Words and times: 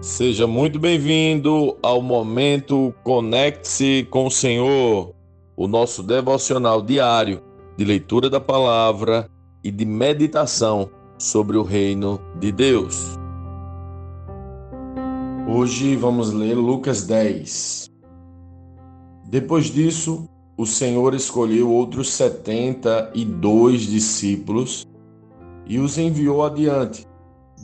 Seja 0.00 0.46
muito 0.46 0.78
bem-vindo 0.78 1.76
ao 1.82 2.00
momento 2.00 2.94
Conecte-se 3.02 4.06
com 4.08 4.28
o 4.28 4.30
Senhor, 4.30 5.12
o 5.56 5.66
nosso 5.66 6.04
devocional 6.04 6.80
diário 6.80 7.42
de 7.76 7.84
leitura 7.84 8.30
da 8.30 8.38
palavra 8.38 9.28
e 9.64 9.72
de 9.72 9.84
meditação 9.84 10.88
sobre 11.18 11.56
o 11.56 11.64
reino 11.64 12.20
de 12.38 12.52
Deus. 12.52 13.18
Hoje 15.48 15.96
vamos 15.96 16.32
ler 16.32 16.54
Lucas 16.54 17.04
10. 17.04 17.90
Depois 19.28 19.64
disso, 19.66 20.28
o 20.56 20.64
Senhor 20.64 21.12
escolheu 21.12 21.72
outros 21.72 22.12
setenta 22.12 23.10
e 23.12 23.24
dois 23.24 23.80
discípulos 23.80 24.86
e 25.66 25.80
os 25.80 25.98
enviou 25.98 26.44
adiante, 26.44 27.04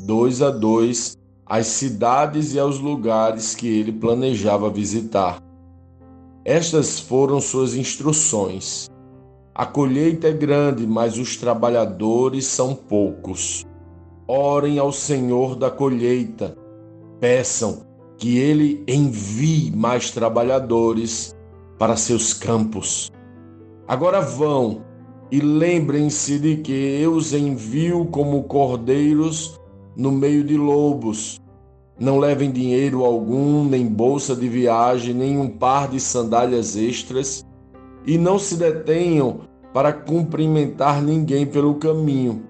dois 0.05 0.43
a 0.43 0.51
dois, 0.51 1.17
às 1.47 1.67
cidades 1.67 2.55
e 2.55 2.59
aos 2.59 2.79
lugares 2.79 3.55
que 3.55 3.69
ele 3.69 3.93
planejava 3.93 4.71
visitar. 4.71 5.39
Estas 6.45 6.99
foram 6.99 7.41
suas 7.41 7.75
instruções. 7.75 8.89
A 9.55 9.65
colheita 9.65 10.29
é 10.29 10.33
grande, 10.33 10.87
mas 10.87 11.17
os 11.17 11.37
trabalhadores 11.37 12.47
são 12.47 12.75
poucos. 12.75 13.65
Orem 14.27 14.79
ao 14.79 14.91
Senhor 14.91 15.55
da 15.55 15.71
colheita, 15.71 16.57
peçam 17.21 17.87
que 18.17 18.39
ele 18.39 18.83
envie 18.89 19.71
mais 19.71 20.11
trabalhadores 20.11 21.35
para 21.79 21.97
seus 21.97 22.33
campos. 22.33 23.11
Agora 23.87 24.21
vão 24.21 24.83
e 25.31 25.41
lembrem-se 25.41 26.39
de 26.39 26.57
que 26.57 26.73
eu 26.73 27.13
os 27.13 27.33
envio 27.33 28.07
como 28.07 28.45
cordeiros 28.45 29.61
no 29.97 30.11
meio 30.11 30.45
de 30.45 30.57
lobos. 30.57 31.41
Não 31.99 32.19
levem 32.19 32.51
dinheiro 32.51 33.05
algum, 33.05 33.65
nem 33.65 33.87
bolsa 33.87 34.35
de 34.35 34.49
viagem, 34.49 35.15
nem 35.15 35.39
um 35.39 35.49
par 35.49 35.89
de 35.89 36.01
sandálias 36.01 36.77
extras, 36.77 37.45
e 38.05 38.19
não 38.19 38.39
se 38.39 38.57
detenham 38.57 39.41
para 39.73 39.93
cumprimentar 39.93 41.03
ninguém 41.03 41.47
pelo 41.47 41.77
caminho. 41.77 42.43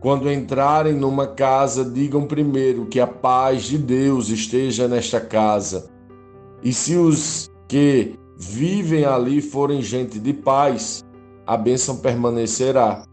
Quando 0.00 0.30
entrarem 0.30 0.94
numa 0.94 1.28
casa, 1.28 1.84
digam 1.84 2.26
primeiro 2.26 2.86
que 2.86 2.98
a 2.98 3.06
paz 3.06 3.64
de 3.64 3.78
Deus 3.78 4.28
esteja 4.30 4.88
nesta 4.88 5.20
casa. 5.20 5.88
E 6.62 6.72
se 6.72 6.96
os 6.96 7.48
que 7.68 8.14
vivem 8.36 9.04
ali 9.04 9.40
forem 9.40 9.80
gente 9.80 10.18
de 10.18 10.32
paz, 10.32 11.04
a 11.46 11.56
bênção 11.56 11.96
permanecerá. 11.96 13.04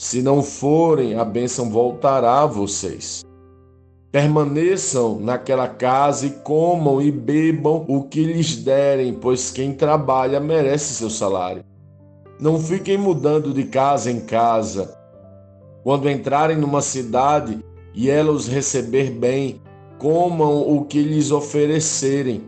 Se 0.00 0.22
não 0.22 0.42
forem, 0.42 1.16
a 1.16 1.24
bênção 1.26 1.68
voltará 1.68 2.40
a 2.40 2.46
vocês. 2.46 3.22
Permaneçam 4.10 5.20
naquela 5.20 5.68
casa 5.68 6.24
e 6.24 6.30
comam 6.30 7.02
e 7.02 7.12
bebam 7.12 7.84
o 7.86 8.04
que 8.04 8.24
lhes 8.24 8.56
derem, 8.56 9.12
pois 9.12 9.50
quem 9.50 9.74
trabalha 9.74 10.40
merece 10.40 10.94
seu 10.94 11.10
salário. 11.10 11.62
Não 12.40 12.58
fiquem 12.58 12.96
mudando 12.96 13.52
de 13.52 13.64
casa 13.64 14.10
em 14.10 14.20
casa. 14.20 14.96
Quando 15.84 16.08
entrarem 16.08 16.56
numa 16.56 16.80
cidade 16.80 17.62
e 17.94 18.08
ela 18.08 18.32
os 18.32 18.48
receber 18.48 19.10
bem, 19.10 19.60
comam 19.98 20.66
o 20.66 20.86
que 20.86 21.02
lhes 21.02 21.30
oferecerem. 21.30 22.44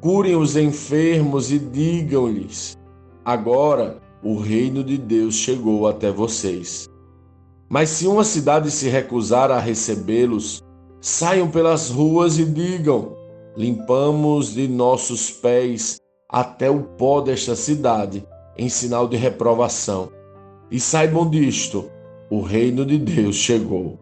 Curem 0.00 0.36
os 0.36 0.56
enfermos 0.56 1.50
e 1.50 1.58
digam-lhes: 1.58 2.78
Agora 3.24 4.05
o 4.26 4.40
reino 4.40 4.82
de 4.82 4.98
Deus 4.98 5.36
chegou 5.36 5.86
até 5.86 6.10
vocês. 6.10 6.88
Mas 7.68 7.90
se 7.90 8.08
uma 8.08 8.24
cidade 8.24 8.72
se 8.72 8.88
recusar 8.88 9.52
a 9.52 9.60
recebê-los, 9.60 10.60
saiam 11.00 11.48
pelas 11.48 11.90
ruas 11.90 12.36
e 12.36 12.44
digam: 12.44 13.14
Limpamos 13.56 14.52
de 14.52 14.66
nossos 14.66 15.30
pés 15.30 16.00
até 16.28 16.68
o 16.68 16.82
pó 16.82 17.20
desta 17.20 17.54
cidade, 17.54 18.26
em 18.58 18.68
sinal 18.68 19.06
de 19.06 19.16
reprovação. 19.16 20.08
E 20.72 20.80
saibam 20.80 21.30
disto: 21.30 21.88
o 22.28 22.40
reino 22.40 22.84
de 22.84 22.98
Deus 22.98 23.36
chegou. 23.36 23.96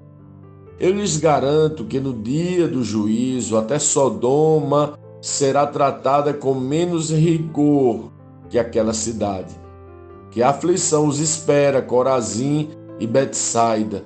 Eu 0.80 0.92
lhes 0.92 1.18
garanto 1.18 1.84
que 1.84 2.00
no 2.00 2.14
dia 2.14 2.66
do 2.66 2.82
juízo, 2.82 3.58
até 3.58 3.78
Sodoma 3.78 4.98
será 5.20 5.66
tratada 5.66 6.32
com 6.32 6.54
menos 6.54 7.10
rigor 7.10 8.10
que 8.48 8.58
aquela 8.58 8.94
cidade 8.94 9.63
que 10.34 10.42
aflição 10.42 11.06
os 11.06 11.20
espera, 11.20 11.80
Corazim 11.80 12.70
e 12.98 13.06
Betsaida. 13.06 14.04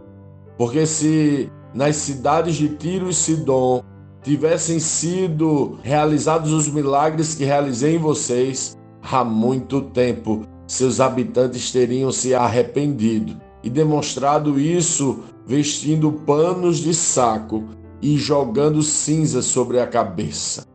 Porque 0.59 0.85
se 0.85 1.51
nas 1.73 1.97
cidades 1.97 2.57
de 2.57 2.69
Tiro 2.69 3.09
e 3.09 3.15
Sidom 3.15 3.83
tivessem 4.23 4.79
sido 4.79 5.79
realizados 5.83 6.53
os 6.53 6.69
milagres 6.69 7.35
que 7.35 7.47
realizei 7.47 7.97
em 7.97 7.99
vocês, 7.99 8.77
há 9.03 9.25
muito 9.25 9.81
tempo 9.81 10.43
seus 10.67 11.01
habitantes 11.01 11.73
teriam 11.73 12.13
se 12.13 12.35
arrependido 12.35 13.41
e 13.65 13.71
demonstrado 13.71 14.61
isso 14.61 15.21
vestindo 15.47 16.13
panos 16.13 16.77
de 16.77 16.93
saco 16.93 17.65
e 18.03 18.19
jogando 18.19 18.83
cinzas 18.83 19.47
sobre 19.47 19.81
a 19.81 19.87
cabeça. 19.87 20.67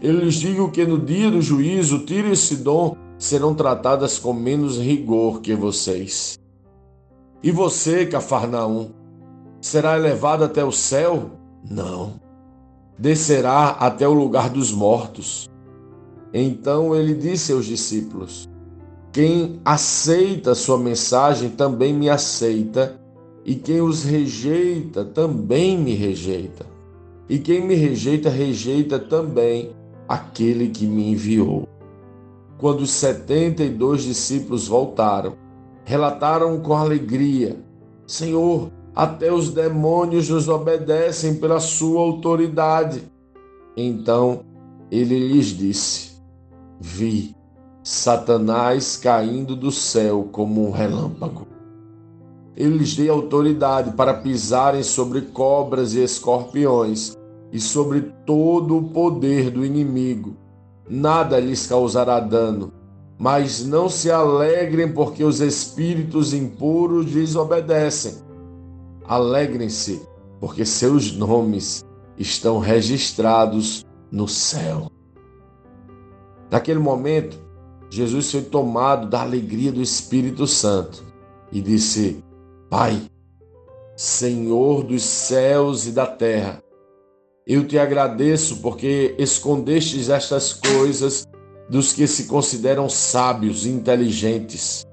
Eu 0.00 0.14
lhes 0.20 0.36
digo 0.36 0.70
que 0.70 0.86
no 0.86 0.98
dia 0.98 1.30
do 1.30 1.42
juízo, 1.42 1.98
Tiro 2.06 2.32
e 2.32 2.36
Sidom 2.36 3.03
serão 3.24 3.54
tratadas 3.54 4.18
com 4.18 4.34
menos 4.34 4.78
rigor 4.78 5.40
que 5.40 5.54
vocês. 5.54 6.38
E 7.42 7.50
você, 7.50 8.04
Cafarnaum, 8.04 8.90
será 9.62 9.96
elevado 9.96 10.44
até 10.44 10.62
o 10.62 10.70
céu? 10.70 11.30
Não. 11.68 12.20
Descerá 12.98 13.70
até 13.70 14.06
o 14.06 14.12
lugar 14.12 14.50
dos 14.50 14.70
mortos. 14.70 15.48
Então 16.34 16.94
ele 16.94 17.14
disse 17.14 17.52
aos 17.52 17.64
discípulos: 17.64 18.46
Quem 19.10 19.58
aceita 19.64 20.54
sua 20.54 20.76
mensagem 20.76 21.48
também 21.48 21.94
me 21.94 22.10
aceita, 22.10 23.00
e 23.42 23.54
quem 23.54 23.80
os 23.80 24.04
rejeita 24.04 25.02
também 25.02 25.78
me 25.78 25.94
rejeita. 25.94 26.66
E 27.26 27.38
quem 27.38 27.64
me 27.64 27.74
rejeita, 27.74 28.28
rejeita 28.28 28.98
também 28.98 29.70
aquele 30.06 30.68
que 30.68 30.86
me 30.86 31.12
enviou. 31.12 31.66
Quando 32.64 32.80
os 32.80 32.92
setenta 32.92 33.62
e 33.62 33.68
dois 33.68 34.04
discípulos 34.04 34.68
voltaram, 34.68 35.34
relataram 35.84 36.58
com 36.60 36.72
alegria: 36.72 37.62
Senhor, 38.06 38.70
até 38.96 39.30
os 39.30 39.50
demônios 39.50 40.30
nos 40.30 40.48
obedecem 40.48 41.34
pela 41.34 41.60
sua 41.60 42.00
autoridade. 42.00 43.02
Então 43.76 44.46
ele 44.90 45.28
lhes 45.28 45.48
disse: 45.48 46.12
Vi 46.80 47.36
Satanás 47.82 48.96
caindo 48.96 49.54
do 49.54 49.70
céu 49.70 50.30
como 50.32 50.66
um 50.66 50.70
relâmpago. 50.70 51.46
Ele 52.56 52.78
lhes 52.78 52.96
dei 52.96 53.10
autoridade 53.10 53.92
para 53.92 54.14
pisarem 54.14 54.82
sobre 54.82 55.20
cobras 55.20 55.92
e 55.92 56.02
escorpiões 56.02 57.14
e 57.52 57.60
sobre 57.60 58.00
todo 58.24 58.78
o 58.78 58.84
poder 58.84 59.50
do 59.50 59.66
inimigo 59.66 60.42
nada 60.88 61.38
lhes 61.38 61.66
causará 61.66 62.20
dano. 62.20 62.72
Mas 63.18 63.64
não 63.64 63.88
se 63.88 64.10
alegrem 64.10 64.92
porque 64.92 65.22
os 65.22 65.40
espíritos 65.40 66.34
impuros 66.34 67.06
lhes 67.06 67.36
obedecem. 67.36 68.14
Alegrem-se 69.06 70.02
porque 70.40 70.66
seus 70.66 71.12
nomes 71.12 71.84
estão 72.18 72.58
registrados 72.58 73.84
no 74.10 74.26
céu. 74.28 74.90
Naquele 76.50 76.78
momento, 76.78 77.38
Jesus 77.88 78.30
foi 78.30 78.42
tomado 78.42 79.08
da 79.08 79.22
alegria 79.22 79.72
do 79.72 79.80
Espírito 79.80 80.46
Santo 80.46 81.02
e 81.52 81.60
disse: 81.60 82.22
Pai, 82.68 83.00
Senhor 83.96 84.82
dos 84.82 85.02
céus 85.02 85.86
e 85.86 85.92
da 85.92 86.06
terra, 86.06 86.60
eu 87.46 87.66
te 87.66 87.78
agradeço 87.78 88.56
porque 88.62 89.14
escondestes 89.18 90.08
estas 90.08 90.54
coisas 90.54 91.26
dos 91.68 91.92
que 91.92 92.06
se 92.06 92.24
consideram 92.24 92.88
sábios 92.88 93.66
e 93.66 93.70
inteligentes 93.70 94.86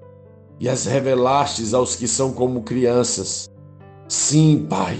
e 0.59 0.67
as 0.67 0.85
revelastes 0.85 1.73
aos 1.73 1.95
que 1.95 2.07
são 2.07 2.33
como 2.33 2.63
crianças. 2.63 3.49
Sim, 4.07 4.67
Pai, 4.69 4.99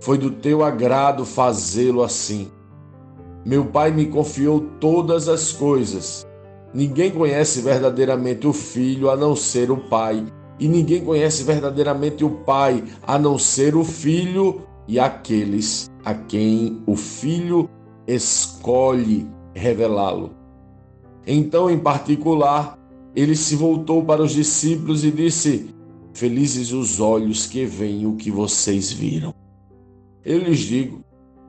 foi 0.00 0.18
do 0.18 0.30
teu 0.30 0.64
agrado 0.64 1.24
fazê-lo 1.24 2.02
assim. 2.02 2.50
Meu 3.46 3.66
Pai 3.66 3.92
me 3.92 4.06
confiou 4.06 4.60
todas 4.80 5.28
as 5.28 5.52
coisas. 5.52 6.26
Ninguém 6.74 7.12
conhece 7.12 7.60
verdadeiramente 7.60 8.48
o 8.48 8.52
Filho 8.52 9.10
a 9.10 9.16
não 9.16 9.36
ser 9.36 9.70
o 9.70 9.76
Pai, 9.76 10.26
e 10.58 10.66
ninguém 10.66 11.04
conhece 11.04 11.44
verdadeiramente 11.44 12.24
o 12.24 12.30
Pai 12.30 12.82
a 13.06 13.16
não 13.16 13.38
ser 13.38 13.76
o 13.76 13.84
Filho 13.84 14.62
e 14.86 14.98
aqueles 14.98 15.90
a 16.04 16.14
quem 16.14 16.82
o 16.86 16.96
Filho 16.96 17.68
escolhe 18.06 19.26
revelá-lo. 19.54 20.32
Então, 21.26 21.70
em 21.70 21.78
particular, 21.78 22.78
ele 23.16 23.34
se 23.34 23.56
voltou 23.56 24.04
para 24.04 24.22
os 24.22 24.32
discípulos 24.32 25.04
e 25.04 25.10
disse: 25.10 25.74
Felizes 26.12 26.72
os 26.72 27.00
olhos 27.00 27.46
que 27.46 27.64
veem 27.64 28.06
o 28.06 28.16
que 28.16 28.30
vocês 28.30 28.92
viram. 28.92 29.34
Eu 30.24 30.38
lhes 30.38 30.60
digo: 30.60 31.02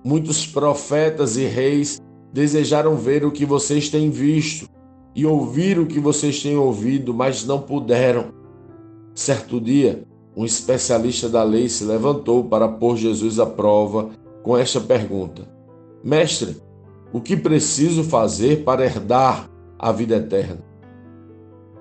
Muitos 0.04 0.46
profetas 0.46 1.36
e 1.36 1.46
reis 1.46 2.02
desejaram 2.32 2.96
ver 2.96 3.26
o 3.26 3.32
que 3.32 3.46
vocês 3.46 3.90
têm 3.90 4.10
visto 4.10 4.70
e 5.16 5.26
ouvir 5.26 5.80
o 5.80 5.86
que 5.86 6.00
vocês 6.00 6.44
têm 6.44 6.58
ouvido, 6.58 7.14
mas 7.14 7.46
não 7.46 7.62
puderam. 7.62 8.34
Certo 9.14 9.60
dia, 9.62 10.06
um 10.36 10.44
especialista 10.44 11.30
da 11.30 11.44
lei 11.44 11.70
se 11.70 11.86
levantou 11.86 12.44
para 12.44 12.68
pôr 12.68 12.98
Jesus 12.98 13.40
à 13.40 13.46
prova 13.46 14.10
com 14.44 14.58
esta 14.58 14.82
pergunta: 14.82 15.48
Mestre, 16.04 16.58
o 17.14 17.22
que 17.22 17.38
preciso 17.38 18.04
fazer 18.04 18.64
para 18.64 18.86
herdar 18.86 19.50
a 19.80 19.92
vida 19.92 20.18
eterna? 20.18 20.60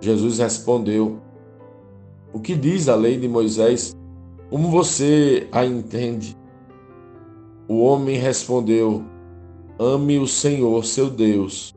Jesus 0.00 0.38
respondeu: 0.38 1.18
O 2.32 2.38
que 2.38 2.54
diz 2.54 2.88
a 2.88 2.94
lei 2.94 3.18
de 3.18 3.28
Moisés? 3.28 3.96
Como 4.50 4.70
você 4.70 5.48
a 5.50 5.64
entende? 5.64 6.36
O 7.66 7.80
homem 7.80 8.16
respondeu: 8.16 9.02
Ame 9.78 10.18
o 10.18 10.28
Senhor, 10.28 10.84
seu 10.84 11.10
Deus, 11.10 11.74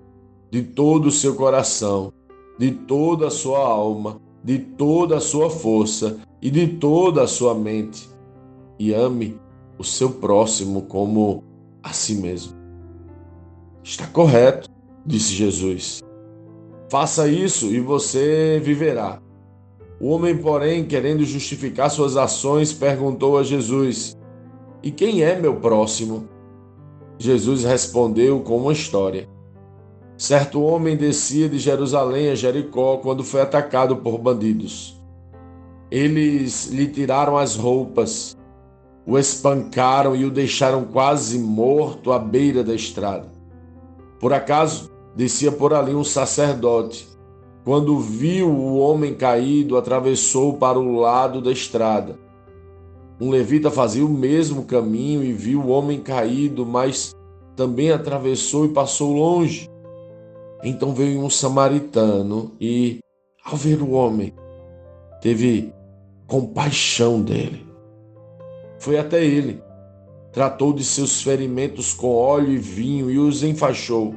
de 0.52 0.62
todo 0.62 1.08
o 1.08 1.12
seu 1.12 1.34
coração, 1.34 2.14
de 2.60 2.72
toda 2.72 3.28
a 3.28 3.32
sua 3.32 3.60
alma, 3.60 4.22
de 4.44 4.60
toda 4.60 5.18
a 5.18 5.22
sua 5.22 5.50
força 5.50 6.20
e 6.42 6.50
de 6.50 6.68
toda 6.68 7.24
a 7.24 7.28
sua 7.28 7.54
mente, 7.54 8.10
e 8.80 8.94
ame 8.94 9.40
o 9.78 9.84
seu 9.84 10.12
próximo 10.12 10.84
como 10.84 11.44
a 11.82 11.94
si 11.94 12.16
mesmo. 12.16 12.56
Está 13.84 14.06
correto, 14.08 14.70
disse 15.06 15.34
Jesus. 15.34 16.02
Faça 16.90 17.28
isso 17.28 17.68
e 17.68 17.80
você 17.80 18.62
viverá. 18.64 19.22
O 20.00 20.10
homem, 20.10 20.38
porém, 20.38 20.86
querendo 20.86 21.24
justificar 21.24 21.90
suas 21.90 22.18
ações, 22.18 22.72
perguntou 22.72 23.38
a 23.38 23.44
Jesus: 23.44 24.16
E 24.84 24.92
quem 24.92 25.24
é 25.24 25.40
meu 25.40 25.56
próximo? 25.56 26.28
Jesus 27.18 27.64
respondeu 27.64 28.42
com 28.42 28.58
uma 28.58 28.74
história. 28.74 29.28
Certo 30.18 30.62
homem 30.62 30.96
descia 30.96 31.50
de 31.50 31.58
Jerusalém 31.58 32.30
a 32.30 32.36
Jericó 32.36 32.98
quando 32.98 33.24
foi 33.24 33.42
atacado 33.42 33.98
por 33.98 34.18
bandidos. 34.18 34.97
Eles 35.90 36.68
lhe 36.68 36.88
tiraram 36.88 37.38
as 37.38 37.56
roupas, 37.56 38.36
o 39.06 39.18
espancaram 39.18 40.16
e 40.16 40.26
o 40.26 40.32
deixaram 40.32 40.84
quase 40.84 41.40
morto 41.40 42.12
à 42.12 42.20
beira 42.20 42.64
da 42.64 42.76
estrada. 42.76 43.32
Por 44.20 44.34
acaso, 44.34 44.92
descia 45.16 45.52
por 45.52 45.74
ali 45.74 45.96
um 45.96 46.04
sacerdote. 46.04 47.08
Quando 47.64 48.00
viu 48.00 48.50
o 48.50 48.78
homem 48.80 49.14
caído, 49.14 49.78
atravessou 49.78 50.54
para 50.54 50.80
o 50.80 51.00
lado 51.00 51.42
da 51.42 51.52
estrada. 51.52 52.18
Um 53.20 53.30
levita 53.30 53.72
fazia 53.72 54.06
o 54.06 54.10
mesmo 54.10 54.66
caminho 54.66 55.24
e 55.24 55.34
viu 55.34 55.62
o 55.62 55.70
homem 55.70 56.00
caído, 56.00 56.66
mas 56.66 57.16
também 57.56 57.92
atravessou 57.92 58.66
e 58.66 58.70
passou 58.70 59.14
longe. 59.14 59.68
Então 60.64 60.94
veio 60.94 61.20
um 61.20 61.30
samaritano 61.30 62.52
e, 62.60 63.00
ao 63.44 63.56
ver 63.56 63.82
o 63.82 63.92
homem, 63.92 64.34
teve 65.22 65.74
compaixão 66.28 67.22
dele. 67.22 67.66
Foi 68.78 69.00
até 69.00 69.24
ele, 69.24 69.62
tratou 70.32 70.74
de 70.74 70.84
seus 70.84 71.22
ferimentos 71.22 71.94
com 71.94 72.14
óleo 72.14 72.52
e 72.52 72.58
vinho 72.58 73.10
e 73.10 73.18
os 73.18 73.44
enfaixou. 73.44 74.14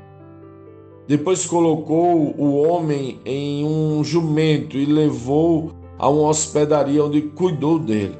Depois 1.06 1.46
colocou 1.46 2.34
o 2.36 2.56
homem 2.56 3.20
em 3.24 3.64
um 3.64 4.04
jumento 4.04 4.76
e 4.76 4.84
levou 4.84 5.72
a 5.98 6.08
uma 6.08 6.28
hospedaria 6.28 7.04
onde 7.04 7.22
cuidou 7.22 7.78
dele. 7.78 8.18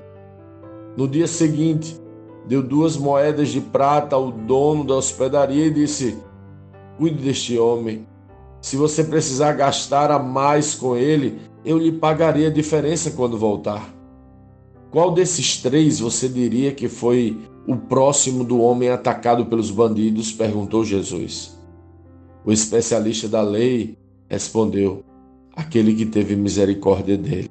No 0.96 1.06
dia 1.06 1.26
seguinte, 1.26 2.00
deu 2.46 2.62
duas 2.62 2.96
moedas 2.96 3.48
de 3.50 3.60
prata 3.60 4.16
ao 4.16 4.32
dono 4.32 4.84
da 4.84 4.94
hospedaria 4.94 5.66
e 5.66 5.70
disse: 5.70 6.18
Cuide 6.98 7.22
deste 7.22 7.58
homem. 7.58 8.06
Se 8.60 8.76
você 8.76 9.04
precisar 9.04 9.52
gastar 9.52 10.10
a 10.10 10.18
mais 10.18 10.74
com 10.74 10.96
ele, 10.96 11.38
eu 11.64 11.78
lhe 11.78 11.92
pagarei 11.92 12.46
a 12.46 12.50
diferença 12.50 13.10
quando 13.10 13.38
voltar. 13.38 13.94
Qual 14.90 15.12
desses 15.12 15.58
três 15.58 16.00
você 16.00 16.28
diria 16.28 16.72
que 16.72 16.88
foi 16.88 17.38
o 17.66 17.76
próximo 17.76 18.42
do 18.42 18.60
homem 18.60 18.88
atacado 18.88 19.46
pelos 19.46 19.70
bandidos? 19.70 20.32
perguntou 20.32 20.84
Jesus. 20.84 21.58
O 22.44 22.50
especialista 22.50 23.28
da 23.28 23.42
lei 23.42 23.96
respondeu: 24.28 25.04
Aquele 25.54 25.94
que 25.94 26.06
teve 26.06 26.34
misericórdia 26.34 27.16
dele. 27.16 27.48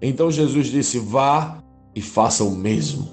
Então 0.00 0.30
Jesus 0.30 0.68
disse: 0.68 0.98
Vá 0.98 1.62
e 1.94 2.00
faça 2.00 2.42
o 2.42 2.50
mesmo. 2.50 3.08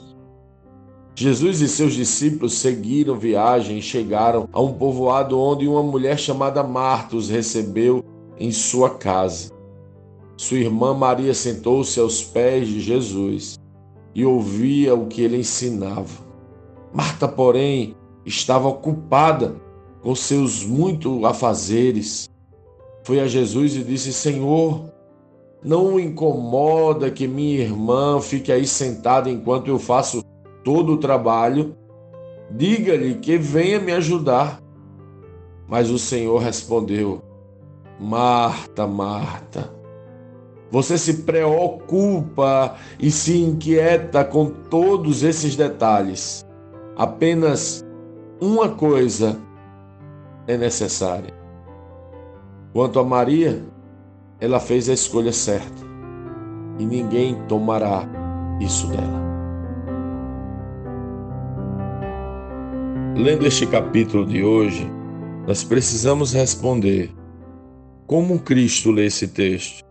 Jesus 1.17 1.61
e 1.61 1.69
seus 1.69 1.93
discípulos 1.93 2.55
seguiram 2.55 3.17
viagem 3.17 3.77
e 3.77 3.81
chegaram 3.81 4.49
a 4.51 4.61
um 4.61 4.73
povoado 4.73 5.39
onde 5.39 5.65
uma 5.67 5.81
mulher 5.81 6.19
chamada 6.19 6.61
Marta 6.61 7.15
os 7.15 7.29
recebeu 7.29 8.03
em 8.37 8.51
sua 8.51 8.89
casa. 8.89 9.54
Sua 10.37 10.57
irmã 10.57 10.93
Maria 10.93 11.33
sentou-se 11.33 11.99
aos 11.99 12.23
pés 12.23 12.67
de 12.67 12.81
Jesus 12.81 13.57
e 14.13 14.25
ouvia 14.25 14.93
o 14.93 15.07
que 15.07 15.21
ele 15.21 15.37
ensinava. 15.37 16.25
Marta, 16.93 17.27
porém, 17.27 17.95
estava 18.25 18.67
ocupada 18.67 19.55
com 20.01 20.13
seus 20.13 20.63
muito 20.63 21.25
afazeres, 21.25 22.29
foi 23.03 23.19
a 23.19 23.27
Jesus 23.27 23.75
e 23.75 23.83
disse: 23.83 24.11
Senhor, 24.11 24.91
não 25.63 25.99
incomoda 25.99 27.11
que 27.11 27.27
minha 27.27 27.61
irmã 27.61 28.19
fique 28.19 28.51
aí 28.51 28.65
sentada 28.65 29.29
enquanto 29.29 29.67
eu 29.67 29.79
faço 29.79 30.23
todo 30.63 30.93
o 30.93 30.97
trabalho? 30.97 31.75
Diga-lhe 32.51 33.15
que 33.15 33.37
venha 33.37 33.79
me 33.79 33.91
ajudar. 33.91 34.61
Mas 35.67 35.89
o 35.89 35.97
Senhor 35.97 36.39
respondeu: 36.39 37.21
Marta, 37.99 38.85
Marta, 38.85 39.73
você 40.75 40.97
se 40.97 41.23
preocupa 41.23 42.75
e 42.99 43.09
se 43.09 43.41
inquieta 43.41 44.25
com 44.25 44.49
todos 44.49 45.23
esses 45.23 45.55
detalhes. 45.55 46.45
Apenas 46.97 47.81
uma 48.41 48.67
coisa 48.67 49.39
é 50.45 50.57
necessária. 50.57 51.33
Quanto 52.73 52.99
a 52.99 53.05
Maria, 53.05 53.63
ela 54.37 54.59
fez 54.59 54.89
a 54.89 54.93
escolha 54.93 55.31
certa 55.31 55.81
e 56.77 56.85
ninguém 56.85 57.41
tomará 57.47 58.05
isso 58.59 58.87
dela. 58.87 59.23
Lendo 63.15 63.47
este 63.47 63.65
capítulo 63.65 64.25
de 64.25 64.43
hoje, 64.43 64.91
nós 65.47 65.63
precisamos 65.63 66.33
responder 66.33 67.15
como 68.05 68.39
Cristo 68.39 68.91
lê 68.91 69.05
esse 69.05 69.29
texto, 69.29 69.84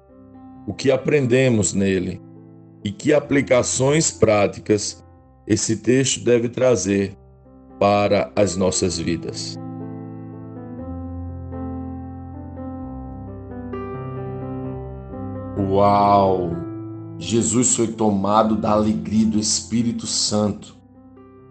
o 0.66 0.73
que 0.73 0.90
aprendemos 0.90 1.73
nele 1.73 2.21
e 2.85 2.90
que 2.90 3.12
aplicações 3.12 4.11
práticas 4.11 5.04
esse 5.47 5.76
texto 5.76 6.25
deve 6.25 6.49
trazer 6.49 7.16
para 7.78 8.33
as 8.35 8.56
nossas 8.56 8.99
vidas. 8.99 9.59
Uau! 15.59 16.50
Jesus 17.18 17.76
foi 17.76 17.88
tomado 17.88 18.56
da 18.56 18.73
alegria 18.73 19.26
do 19.26 19.38
Espírito 19.38 20.06
Santo 20.06 20.76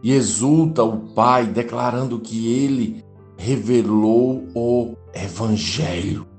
e 0.01 0.12
exulta 0.12 0.84
o 0.84 0.98
Pai, 1.13 1.46
declarando 1.46 2.20
que 2.20 2.51
ele 2.51 3.03
revelou 3.38 4.48
o 4.53 4.96
Evangelho 5.13 6.33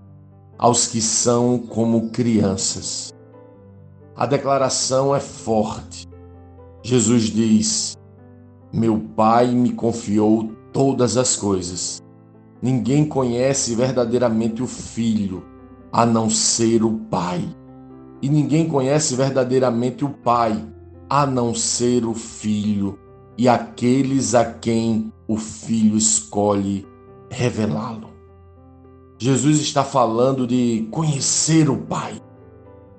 aos 0.58 0.86
que 0.86 1.00
são 1.00 1.58
como 1.58 2.10
crianças. 2.10 3.12
A 4.16 4.26
declaração 4.26 5.14
é 5.14 5.20
forte. 5.20 6.06
Jesus 6.82 7.24
diz: 7.24 7.96
Meu 8.72 8.98
Pai 9.16 9.48
me 9.48 9.72
confiou 9.72 10.50
todas 10.72 11.16
as 11.16 11.36
coisas. 11.36 12.00
Ninguém 12.62 13.04
conhece 13.04 13.74
verdadeiramente 13.74 14.62
o 14.62 14.66
Filho 14.66 15.44
a 15.92 16.06
não 16.06 16.30
ser 16.30 16.84
o 16.84 16.92
Pai. 17.10 17.44
E 18.22 18.28
ninguém 18.28 18.68
conhece 18.68 19.14
verdadeiramente 19.14 20.04
o 20.04 20.08
Pai 20.08 20.64
a 21.10 21.26
não 21.26 21.54
ser 21.54 22.04
o 22.04 22.14
Filho 22.14 22.98
e 23.36 23.48
aqueles 23.48 24.34
a 24.34 24.44
quem 24.44 25.12
o 25.26 25.36
Filho 25.36 25.96
escolhe 25.96 26.86
revelá-lo. 27.30 28.13
Jesus 29.24 29.58
está 29.58 29.82
falando 29.82 30.46
de 30.46 30.86
conhecer 30.90 31.70
o 31.70 31.78
Pai. 31.78 32.20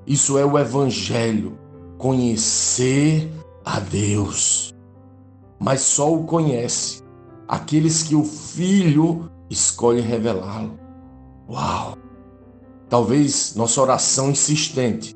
Isso 0.08 0.40
é 0.40 0.44
o 0.44 0.58
Evangelho, 0.58 1.56
conhecer 2.00 3.32
a 3.64 3.80
Deus. 3.80 4.74
Mas 5.60 5.82
só 5.82 6.12
o 6.12 6.24
conhece 6.24 7.04
aqueles 7.48 8.02
que 8.02 8.16
o 8.16 8.24
Filho 8.24 9.30
escolhe 9.52 10.02
revelá-lo. 10.02 10.80
Uau! 11.48 11.96
Talvez 12.90 13.54
nossa 13.56 13.80
oração 13.80 14.32
insistente 14.32 15.16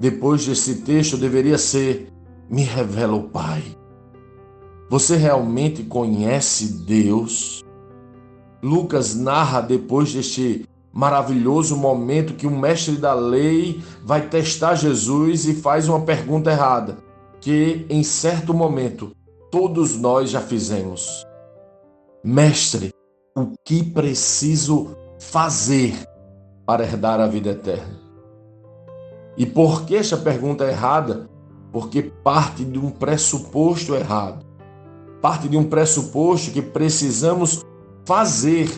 depois 0.00 0.44
desse 0.44 0.82
texto 0.82 1.16
deveria 1.16 1.58
ser: 1.58 2.12
me 2.50 2.64
revela 2.64 3.14
o 3.14 3.28
Pai. 3.28 3.62
Você 4.88 5.14
realmente 5.14 5.84
conhece 5.84 6.82
Deus? 6.84 7.62
Lucas 8.62 9.14
narra 9.14 9.60
depois 9.60 10.12
deste 10.12 10.68
maravilhoso 10.92 11.76
momento 11.76 12.34
que 12.34 12.46
o 12.46 12.50
mestre 12.50 12.96
da 12.96 13.14
lei 13.14 13.80
vai 14.04 14.28
testar 14.28 14.74
Jesus 14.74 15.46
e 15.46 15.54
faz 15.54 15.88
uma 15.88 16.00
pergunta 16.00 16.50
errada, 16.50 16.98
que 17.40 17.86
em 17.88 18.02
certo 18.02 18.52
momento 18.52 19.12
todos 19.50 19.96
nós 19.96 20.30
já 20.30 20.40
fizemos. 20.40 21.24
Mestre, 22.22 22.92
o 23.36 23.52
que 23.64 23.82
preciso 23.82 24.96
fazer 25.18 25.94
para 26.66 26.84
herdar 26.84 27.20
a 27.20 27.26
vida 27.26 27.50
eterna? 27.50 27.98
E 29.36 29.46
por 29.46 29.86
que 29.86 29.96
esta 29.96 30.16
pergunta 30.16 30.64
é 30.64 30.70
errada? 30.70 31.30
Porque 31.72 32.02
parte 32.02 32.64
de 32.64 32.78
um 32.78 32.90
pressuposto 32.90 33.94
errado. 33.94 34.44
Parte 35.22 35.48
de 35.48 35.56
um 35.56 35.64
pressuposto 35.64 36.50
que 36.50 36.60
precisamos 36.60 37.64
fazer 38.10 38.68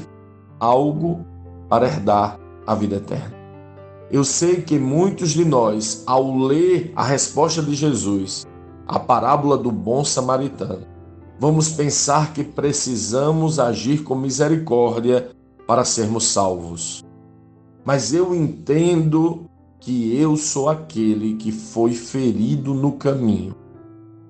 algo 0.61 1.25
para 1.67 1.87
herdar 1.87 2.39
a 2.67 2.75
vida 2.75 2.97
eterna. 2.97 3.35
Eu 4.11 4.25
sei 4.25 4.61
que 4.61 4.79
muitos 4.79 5.31
de 5.31 5.43
nós, 5.43 6.03
ao 6.07 6.37
ler 6.37 6.93
a 6.95 7.03
resposta 7.03 7.63
de 7.63 7.75
Jesus, 7.75 8.47
a 8.87 8.99
parábola 8.99 9.57
do 9.57 9.73
bom 9.73 10.05
samaritano, 10.05 10.87
vamos 11.41 11.71
pensar 11.71 12.35
que 12.35 12.45
precisamos 12.45 13.59
agir 13.59 14.03
com 14.03 14.15
misericórdia 14.15 15.31
para 15.67 15.83
sermos 15.83 16.27
salvos. 16.27 17.03
Mas 17.87 18.13
eu 18.13 18.35
entendo 18.35 19.47
que 19.81 20.15
eu 20.15 20.37
sou 20.37 20.69
aquele 20.69 21.37
que 21.37 21.51
foi 21.51 21.95
ferido 21.95 22.75
no 22.75 22.93
caminho 22.93 23.55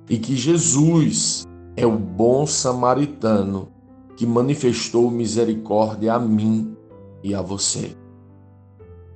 e 0.09 0.17
que 0.17 0.37
Jesus 0.37 1.45
é 1.77 1.85
o 1.85 1.99
bom 1.99 2.47
samaritano 2.47 3.73
que 4.17 4.27
manifestou 4.27 5.11
misericórdia 5.11 6.15
a 6.15 6.19
mim 6.19 6.77
e 7.23 7.35
a 7.35 7.43
você. 7.43 7.97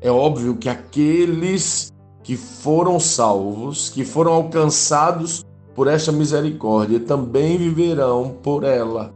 É 0.00 0.11
óbvio 0.11 0.57
que 0.57 0.69
aqueles 0.69 1.93
que 2.23 2.37
foram 2.37 2.99
salvos, 2.99 3.88
que 3.88 4.05
foram 4.05 4.33
alcançados 4.33 5.45
por 5.75 5.87
esta 5.87 6.11
misericórdia, 6.11 7.00
também 7.00 7.57
viverão 7.57 8.37
por 8.43 8.65
ela. 8.65 9.15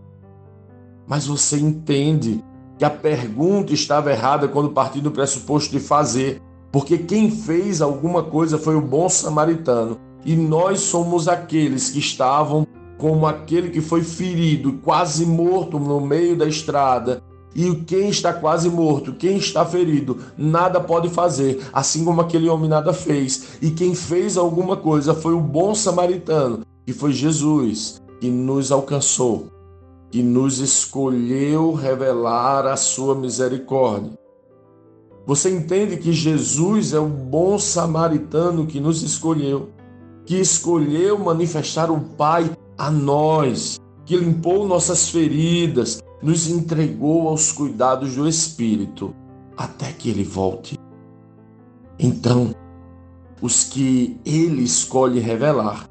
Mas 1.06 1.26
você 1.26 1.58
entende 1.58 2.42
que 2.78 2.84
a 2.84 2.90
pergunta 2.90 3.72
estava 3.72 4.10
errada 4.10 4.48
quando 4.48 4.70
partiu 4.70 5.02
do 5.02 5.10
pressuposto 5.10 5.70
de 5.70 5.80
fazer, 5.80 6.40
porque 6.70 6.98
quem 6.98 7.30
fez 7.30 7.82
alguma 7.82 8.22
coisa 8.22 8.58
foi 8.58 8.76
o 8.76 8.80
bom 8.80 9.08
samaritano, 9.08 9.98
e 10.24 10.36
nós 10.36 10.80
somos 10.80 11.28
aqueles 11.28 11.90
que 11.90 11.98
estavam 11.98 12.66
como 13.00 13.26
aquele 13.26 13.70
que 13.70 13.80
foi 13.80 14.02
ferido, 14.02 14.74
quase 14.84 15.24
morto 15.24 15.78
no 15.78 16.00
meio 16.00 16.36
da 16.36 16.46
estrada, 16.46 17.22
e 17.54 17.74
quem 17.74 18.10
está 18.10 18.32
quase 18.32 18.68
morto, 18.68 19.14
quem 19.14 19.38
está 19.38 19.64
ferido, 19.64 20.18
nada 20.36 20.80
pode 20.80 21.08
fazer, 21.08 21.66
assim 21.72 22.04
como 22.04 22.20
aquele 22.20 22.48
homem 22.48 22.68
nada 22.68 22.92
fez. 22.92 23.58
E 23.60 23.70
quem 23.70 23.94
fez 23.94 24.36
alguma 24.36 24.76
coisa 24.76 25.14
foi 25.14 25.32
o 25.32 25.40
bom 25.40 25.74
samaritano, 25.74 26.60
que 26.86 26.92
foi 26.92 27.12
Jesus, 27.12 28.00
que 28.20 28.28
nos 28.28 28.70
alcançou, 28.70 29.46
que 30.10 30.22
nos 30.22 30.58
escolheu 30.60 31.72
revelar 31.72 32.66
a 32.66 32.76
sua 32.76 33.14
misericórdia. 33.14 34.12
Você 35.26 35.50
entende 35.50 35.96
que 35.96 36.12
Jesus 36.12 36.92
é 36.92 37.00
o 37.00 37.06
bom 37.06 37.58
samaritano 37.58 38.66
que 38.66 38.78
nos 38.78 39.02
escolheu, 39.02 39.70
que 40.24 40.36
escolheu 40.36 41.18
manifestar 41.18 41.90
o 41.90 42.00
Pai 42.00 42.50
a 42.80 42.90
nós, 42.90 43.78
que 44.06 44.16
limpou 44.16 44.66
nossas 44.66 45.10
feridas, 45.10 46.02
nos 46.22 46.48
entregou 46.48 47.28
aos 47.28 47.52
cuidados 47.52 48.16
do 48.16 48.26
Espírito 48.26 49.14
até 49.54 49.92
que 49.92 50.08
ele 50.08 50.24
volte. 50.24 50.78
Então, 51.98 52.54
os 53.42 53.64
que 53.64 54.18
ele 54.24 54.62
escolhe 54.62 55.20
revelar 55.20 55.90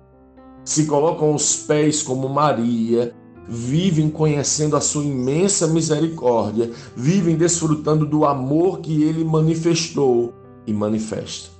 se 0.66 0.88
colocam 0.88 1.34
aos 1.34 1.58
pés 1.58 2.02
como 2.02 2.28
Maria, 2.28 3.14
vivem 3.48 4.10
conhecendo 4.10 4.76
a 4.76 4.82
sua 4.82 5.04
imensa 5.04 5.68
misericórdia, 5.68 6.72
vivem 6.96 7.36
desfrutando 7.36 8.04
do 8.04 8.26
amor 8.26 8.80
que 8.80 9.04
ele 9.04 9.24
manifestou 9.24 10.34
e 10.66 10.74
manifesta. 10.74 11.52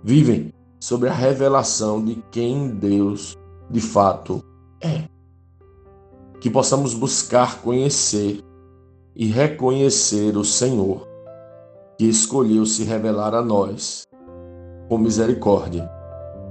Vivem 0.00 0.52
sobre 0.78 1.08
a 1.08 1.12
revelação 1.12 2.04
de 2.04 2.22
quem 2.30 2.68
Deus 2.68 3.36
de 3.70 3.80
fato 3.80 4.44
é 4.80 5.04
que 6.40 6.50
possamos 6.50 6.92
buscar 6.92 7.60
conhecer 7.60 8.40
e 9.16 9.26
reconhecer 9.26 10.36
o 10.36 10.44
Senhor, 10.44 11.08
que 11.96 12.04
escolheu 12.04 12.66
se 12.66 12.84
revelar 12.84 13.34
a 13.34 13.40
nós, 13.40 14.04
com 14.88 14.98
misericórdia, 14.98 15.90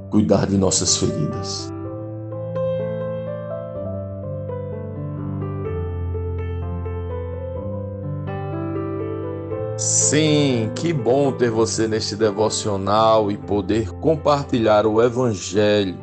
cuidar 0.09 0.47
de 0.47 0.57
nossas 0.57 0.97
feridas. 0.97 1.71
Sim, 9.77 10.71
que 10.75 10.93
bom 10.93 11.31
ter 11.31 11.51
você 11.51 11.87
neste 11.87 12.15
devocional 12.15 13.31
e 13.31 13.37
poder 13.37 13.91
compartilhar 13.99 14.85
o 14.85 15.01
Evangelho. 15.01 16.02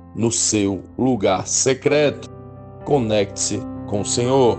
no 0.15 0.31
seu 0.31 0.83
lugar 0.97 1.47
secreto. 1.47 2.29
Conecte-se 2.85 3.59
com 3.87 4.01
o 4.01 4.05
Senhor. 4.05 4.57